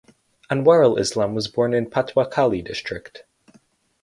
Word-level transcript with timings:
Anwarul 0.49 0.97
Islam 0.99 1.35
was 1.35 1.47
born 1.47 1.75
in 1.75 1.85
Patuakhali 1.87 2.65
district. 2.65 3.23